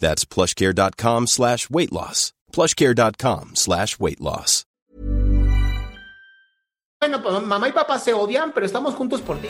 That's 0.00 0.24
plushcare.com 0.24 1.28
slash 1.28 1.70
weight 1.70 1.92
loss. 1.92 2.32
Plushcare.com 2.52 3.54
slash 3.54 4.00
weight 4.00 4.20
loss. 4.20 4.64
Bueno, 7.00 7.22
pues 7.22 7.42
mamá 7.42 7.68
y 7.68 7.72
papá 7.72 7.98
se 7.98 8.12
odian, 8.12 8.52
pero 8.52 8.66
estamos 8.66 8.94
juntos 8.94 9.22
por 9.22 9.38
ti. 9.38 9.48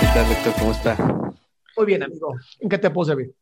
¿Qué 0.00 0.06
tal, 0.14 0.32
Héctor? 0.32 0.54
¿Cómo 0.58 0.72
está? 0.72 0.96
Muy 1.76 1.86
bien, 1.86 2.02
amigo. 2.02 2.34
¿En 2.58 2.68
qué 2.70 2.78
te 2.78 2.88
puedo 2.88 3.06
servir? 3.06 3.34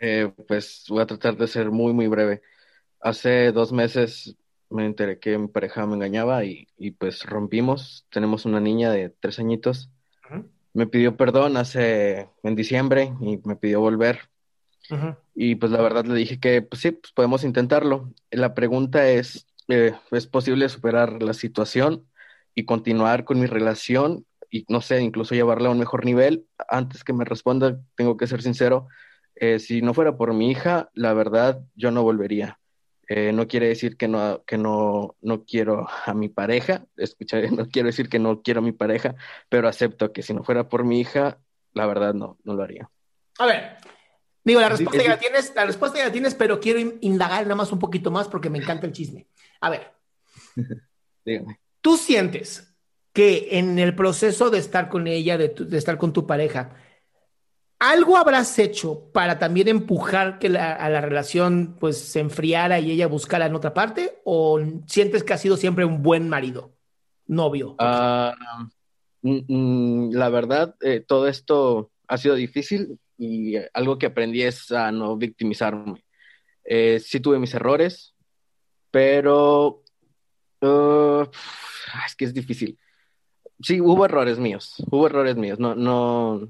Eh, 0.00 0.32
pues 0.48 0.84
voy 0.88 1.02
a 1.02 1.06
tratar 1.06 1.36
de 1.36 1.46
ser 1.46 1.70
muy, 1.70 1.92
muy 1.92 2.08
breve. 2.08 2.42
Hace 3.00 3.52
dos 3.52 3.70
meses 3.70 4.36
me 4.74 4.86
enteré 4.86 5.18
que 5.20 5.38
mi 5.38 5.48
pareja 5.48 5.86
me 5.86 5.94
engañaba 5.96 6.44
y, 6.44 6.68
y 6.78 6.92
pues 6.92 7.24
rompimos. 7.24 8.06
Tenemos 8.10 8.44
una 8.46 8.60
niña 8.60 8.90
de 8.92 9.10
tres 9.10 9.38
añitos. 9.38 9.90
Me 10.74 10.86
pidió 10.86 11.16
perdón 11.16 11.56
hace 11.56 12.30
en 12.42 12.54
diciembre 12.56 13.14
y 13.20 13.38
me 13.44 13.56
pidió 13.56 13.80
volver. 13.80 14.30
Y 15.34 15.56
pues 15.56 15.72
la 15.72 15.82
verdad 15.82 16.04
le 16.06 16.14
dije 16.14 16.38
que 16.40 16.62
pues 16.62 16.82
sí, 16.82 16.92
pues 16.92 17.12
podemos 17.12 17.44
intentarlo. 17.44 18.12
La 18.30 18.54
pregunta 18.54 19.08
es, 19.08 19.46
eh, 19.68 19.94
¿es 20.12 20.26
posible 20.26 20.68
superar 20.68 21.22
la 21.22 21.34
situación 21.34 22.08
y 22.54 22.64
continuar 22.66 23.24
con 23.24 23.40
mi 23.40 23.46
relación 23.46 24.26
y 24.50 24.64
no 24.68 24.80
sé, 24.80 25.00
incluso 25.02 25.34
llevarla 25.34 25.68
a 25.68 25.72
un 25.72 25.78
mejor 25.80 26.04
nivel? 26.04 26.46
Antes 26.68 27.02
que 27.04 27.12
me 27.12 27.24
responda, 27.24 27.80
tengo 27.96 28.16
que 28.16 28.26
ser 28.28 28.42
sincero. 28.42 28.88
eh, 29.36 29.58
si 29.58 29.82
no 29.82 29.94
fuera 29.94 30.16
por 30.16 30.32
mi 30.34 30.50
hija, 30.50 30.90
la 30.94 31.12
verdad, 31.14 31.60
yo 31.74 31.90
no 31.90 32.02
volvería. 32.04 32.60
Eh, 33.08 33.32
no 33.32 33.46
quiere 33.46 33.68
decir 33.68 33.96
que 33.96 34.08
no, 34.08 34.42
que 34.44 34.56
no, 34.56 35.16
no 35.20 35.44
quiero 35.44 35.86
a 36.06 36.14
mi 36.14 36.28
pareja, 36.28 36.86
escucha, 36.96 37.40
no 37.50 37.68
quiero 37.68 37.86
decir 37.86 38.08
que 38.08 38.18
no 38.18 38.42
quiero 38.42 38.60
a 38.60 38.62
mi 38.62 38.72
pareja, 38.72 39.14
pero 39.48 39.68
acepto 39.68 40.12
que 40.12 40.22
si 40.22 40.32
no 40.34 40.42
fuera 40.44 40.68
por 40.68 40.84
mi 40.84 41.00
hija, 41.00 41.38
la 41.72 41.86
verdad 41.86 42.14
no, 42.14 42.38
no 42.44 42.54
lo 42.54 42.62
haría. 42.62 42.90
A 43.38 43.46
ver, 43.46 43.76
digo, 44.44 44.60
la 44.60 44.68
respuesta, 44.68 44.98
es 45.02 45.04
ya 45.04 45.10
la 45.14 45.18
tienes, 45.18 45.52
la 45.54 45.66
respuesta 45.66 45.98
ya 45.98 46.04
la 46.06 46.12
tienes, 46.12 46.34
pero 46.34 46.60
quiero 46.60 46.78
in- 46.78 46.98
indagar 47.00 47.42
nada 47.44 47.56
más 47.56 47.72
un 47.72 47.78
poquito 47.78 48.10
más 48.10 48.28
porque 48.28 48.48
me 48.50 48.58
encanta 48.58 48.86
el 48.86 48.92
chisme. 48.92 49.26
A 49.60 49.70
ver, 49.70 49.92
Dígame. 51.24 51.58
¿tú 51.80 51.96
sientes 51.96 52.74
que 53.12 53.58
en 53.58 53.78
el 53.78 53.94
proceso 53.94 54.50
de 54.50 54.58
estar 54.58 54.88
con 54.88 55.06
ella, 55.06 55.38
de, 55.38 55.48
tu- 55.50 55.68
de 55.68 55.78
estar 55.78 55.98
con 55.98 56.12
tu 56.12 56.26
pareja, 56.26 56.74
algo 57.78 58.16
habrás 58.16 58.58
hecho 58.58 59.10
para 59.12 59.38
también 59.38 59.68
empujar 59.68 60.38
que 60.38 60.48
la, 60.48 60.72
a 60.72 60.88
la 60.88 61.00
relación 61.00 61.76
pues 61.78 61.98
se 61.98 62.20
enfriara 62.20 62.80
y 62.80 62.90
ella 62.90 63.06
buscara 63.06 63.46
en 63.46 63.54
otra 63.54 63.74
parte? 63.74 64.20
¿O 64.24 64.60
sientes 64.86 65.22
que 65.22 65.32
has 65.32 65.40
sido 65.40 65.56
siempre 65.56 65.84
un 65.84 66.02
buen 66.02 66.28
marido, 66.28 66.72
novio? 67.26 67.76
Ah, 67.78 68.34
mm, 69.22 69.38
mm, 69.48 70.12
la 70.12 70.28
verdad, 70.28 70.74
eh, 70.80 71.04
todo 71.06 71.28
esto 71.28 71.90
ha 72.08 72.18
sido 72.18 72.34
difícil 72.34 72.98
y 73.18 73.54
algo 73.72 73.98
que 73.98 74.06
aprendí 74.06 74.42
es 74.42 74.70
a 74.72 74.90
no 74.92 75.16
victimizarme. 75.16 76.04
Eh, 76.64 77.00
sí 77.00 77.20
tuve 77.20 77.38
mis 77.38 77.54
errores, 77.54 78.14
pero 78.90 79.82
uh, 80.62 81.26
es 82.06 82.16
que 82.16 82.24
es 82.24 82.34
difícil. 82.34 82.78
Sí, 83.60 83.80
hubo 83.80 84.04
errores 84.04 84.38
míos, 84.38 84.74
hubo 84.90 85.06
errores 85.06 85.36
míos, 85.36 85.58
no, 85.58 85.74
no, 85.74 86.48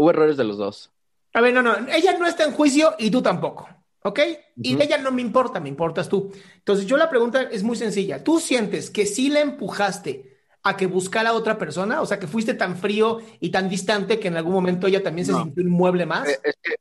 hubo 0.00 0.10
errores 0.10 0.36
de 0.36 0.44
los 0.44 0.56
dos. 0.58 0.90
A 1.34 1.40
ver, 1.40 1.52
no, 1.54 1.62
no, 1.62 1.74
ella 1.88 2.18
no 2.18 2.26
está 2.26 2.44
en 2.44 2.52
juicio 2.52 2.94
y 2.98 3.10
tú 3.10 3.22
tampoco, 3.22 3.68
¿ok? 4.02 4.18
Y 4.56 4.74
de 4.74 4.84
ella 4.84 4.98
no 4.98 5.12
me 5.12 5.22
importa, 5.22 5.60
me 5.60 5.68
importas 5.68 6.08
tú. 6.08 6.32
Entonces, 6.56 6.86
yo 6.86 6.96
la 6.96 7.08
pregunta 7.08 7.42
es 7.42 7.62
muy 7.62 7.76
sencilla. 7.76 8.24
¿Tú 8.24 8.40
sientes 8.40 8.90
que 8.90 9.06
sí 9.06 9.28
la 9.28 9.40
empujaste 9.40 10.38
a 10.62 10.76
que 10.76 10.86
buscara 10.86 11.30
a 11.30 11.34
otra 11.34 11.56
persona? 11.58 12.00
O 12.02 12.06
sea, 12.06 12.18
que 12.18 12.26
fuiste 12.26 12.54
tan 12.54 12.76
frío 12.76 13.20
y 13.40 13.50
tan 13.50 13.68
distante 13.68 14.18
que 14.18 14.28
en 14.28 14.36
algún 14.36 14.52
momento 14.52 14.86
ella 14.86 15.02
también 15.02 15.26
se 15.26 15.32
No. 15.32 15.44
sintió 15.44 15.62
un 15.62 15.70
mueble 15.70 16.04
más. 16.06 16.28
Eh, 16.28 16.38
Es 16.42 16.56
que, 16.62 16.74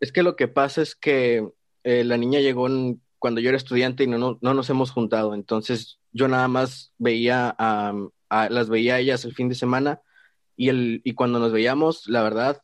es 0.00 0.12
que 0.12 0.22
lo 0.22 0.36
que 0.36 0.48
pasa 0.48 0.82
es 0.82 0.94
que 0.94 1.48
eh, 1.84 2.04
la 2.04 2.16
niña 2.16 2.40
llegó 2.40 2.66
en- 2.66 3.00
cuando 3.18 3.40
yo 3.40 3.48
era 3.48 3.56
estudiante 3.56 4.04
y 4.04 4.06
no, 4.08 4.18
no, 4.18 4.38
no 4.42 4.52
nos 4.54 4.68
hemos 4.68 4.90
juntado. 4.90 5.32
Entonces 5.34 5.98
yo 6.12 6.28
nada 6.28 6.48
más 6.48 6.92
veía 6.98 7.54
a, 7.58 7.94
a- 8.28 8.48
las 8.50 8.68
veía 8.68 8.96
a 8.96 8.98
ellas 8.98 9.24
el 9.24 9.34
fin 9.34 9.48
de 9.48 9.54
semana 9.54 10.00
y, 10.56 10.68
el, 10.68 11.00
y 11.04 11.14
cuando 11.14 11.38
nos 11.38 11.52
veíamos, 11.52 12.06
la 12.06 12.22
verdad, 12.22 12.60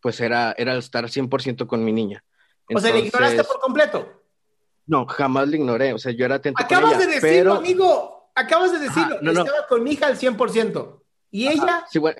pues 0.00 0.20
era, 0.20 0.54
era 0.58 0.76
estar 0.76 1.04
100% 1.04 1.66
con 1.66 1.84
mi 1.84 1.92
niña. 1.92 2.24
o 2.74 2.80
sea, 2.80 2.92
le 2.92 3.00
ignoraste 3.00 3.36
Entonces, 3.36 3.46
por 3.52 3.60
completo. 3.60 4.22
no, 4.86 5.06
jamás 5.06 5.48
le 5.48 5.58
ignoré. 5.58 5.92
O 5.92 5.98
sea, 5.98 6.12
yo 6.12 6.24
era 6.24 6.36
atento 6.36 6.62
con 6.62 6.66
Acabas 6.66 6.92
ella, 6.92 6.98
de 7.00 7.06
decirlo, 7.06 7.28
pero... 7.30 7.52
amigo. 7.54 8.30
Acabas 8.34 8.72
de 8.72 8.80
decirlo. 8.80 9.14
Ajá, 9.14 9.18
no, 9.22 9.32
no. 9.32 9.44
Estaba 9.44 9.66
con 9.68 9.82
mi 9.82 9.92
hija 9.92 10.06
al 10.06 10.18
100%. 10.18 11.00
Y 11.30 11.46
ella, 11.48 11.84
Sí, 11.88 11.98
bueno, 11.98 12.18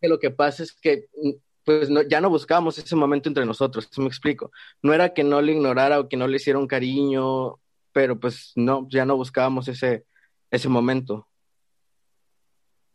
que 0.00 0.08
lo 0.08 0.18
que 0.18 0.30
pasa 0.30 0.62
es 0.62 0.72
que 0.72 1.08
mm, 1.20 1.30
pues 1.64 1.90
no, 1.90 2.02
ya 2.02 2.20
no 2.20 2.30
buscábamos 2.30 2.78
ese 2.78 2.94
momento 2.94 3.28
entre 3.28 3.44
nosotros, 3.44 3.88
me 3.98 4.06
explico. 4.06 4.52
No 4.80 4.94
era 4.94 5.12
que 5.12 5.24
no 5.24 5.42
le 5.42 5.52
ignorara 5.52 5.98
o 5.98 6.08
que 6.08 6.16
no 6.16 6.28
le 6.28 6.36
hiciera 6.36 6.60
un 6.60 6.68
cariño, 6.68 7.58
pero 7.92 8.18
pues 8.18 8.52
no, 8.54 8.86
ya 8.88 9.04
no 9.04 9.16
buscábamos 9.16 9.66
ese, 9.66 10.04
ese 10.50 10.68
momento. 10.68 11.26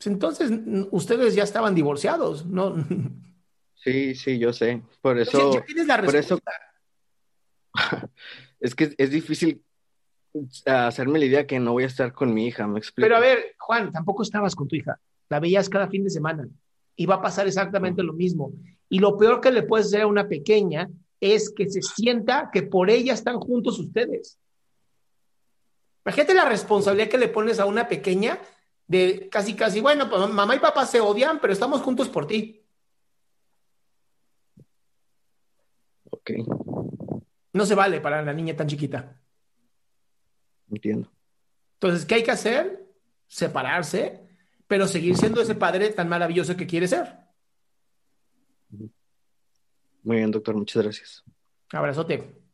Pues, 0.01 0.07
entonces 0.07 0.51
ustedes 0.89 1.35
ya 1.35 1.43
estaban 1.43 1.75
divorciados, 1.75 2.47
¿no? 2.47 2.75
Sí, 3.75 4.15
sí, 4.15 4.39
yo 4.39 4.51
sé. 4.51 4.81
Por 5.01 5.19
eso, 5.19 5.53
ya 5.53 5.65
tienes 5.65 5.85
la 5.87 5.97
por 5.97 6.15
eso 6.15 6.35
respuesta. 6.35 6.51
es 8.59 8.75
que 8.75 8.83
es, 8.85 8.95
es 8.97 9.11
difícil 9.11 9.63
ah, 10.65 10.87
hacerme 10.87 11.19
la 11.19 11.25
idea 11.25 11.47
que 11.47 11.59
no 11.59 11.73
voy 11.73 11.83
a 11.83 11.87
estar 11.87 12.13
con 12.13 12.33
mi 12.33 12.47
hija, 12.47 12.67
me 12.67 12.79
explico. 12.79 13.05
Pero 13.05 13.17
a 13.17 13.19
ver, 13.19 13.55
Juan, 13.59 13.91
tampoco 13.91 14.23
estabas 14.23 14.55
con 14.55 14.67
tu 14.67 14.75
hija. 14.75 14.99
La 15.29 15.39
veías 15.39 15.69
cada 15.69 15.87
fin 15.87 16.03
de 16.03 16.09
semana. 16.09 16.47
Y 16.95 17.05
va 17.05 17.15
a 17.15 17.21
pasar 17.21 17.47
exactamente 17.47 18.03
lo 18.03 18.13
mismo. 18.13 18.53
Y 18.89 18.99
lo 18.99 19.17
peor 19.17 19.39
que 19.39 19.51
le 19.51 19.63
puedes 19.63 19.87
hacer 19.87 20.01
a 20.01 20.07
una 20.07 20.27
pequeña 20.27 20.89
es 21.19 21.51
que 21.51 21.69
se 21.69 21.81
sienta 21.81 22.49
que 22.51 22.63
por 22.63 22.89
ella 22.89 23.13
están 23.13 23.39
juntos 23.39 23.79
ustedes. 23.79 24.39
Imagínate 26.05 26.33
la 26.33 26.45
responsabilidad 26.45 27.09
que 27.09 27.17
le 27.17 27.27
pones 27.27 27.59
a 27.59 27.65
una 27.65 27.87
pequeña 27.87 28.39
de 28.91 29.29
casi, 29.29 29.55
casi, 29.55 29.79
bueno, 29.79 30.09
pues 30.09 30.29
mamá 30.29 30.53
y 30.55 30.59
papá 30.59 30.85
se 30.85 30.99
odian, 30.99 31.39
pero 31.39 31.53
estamos 31.53 31.81
juntos 31.81 32.09
por 32.09 32.27
ti. 32.27 32.61
Ok, 36.09 36.31
No 37.53 37.65
se 37.65 37.73
vale 37.75 38.01
para 38.01 38.21
la 38.21 38.33
niña 38.33 38.55
tan 38.55 38.67
chiquita. 38.67 39.17
entiendo. 40.69 41.09
Entonces, 41.75 42.05
¿qué 42.05 42.15
hay 42.15 42.23
que 42.23 42.31
hacer? 42.31 42.85
Separarse, 43.27 44.27
pero 44.67 44.87
seguir 44.87 45.15
siendo 45.17 45.41
ese 45.41 45.55
padre 45.55 45.89
tan 45.91 46.09
maravilloso 46.09 46.55
que 46.57 46.67
quiere 46.67 46.87
ser. 46.87 47.15
Muy 50.03 50.17
bien, 50.17 50.31
doctor, 50.31 50.55
muchas 50.55 50.83
gracias. 50.83 51.23
Abrazote. 51.71 52.40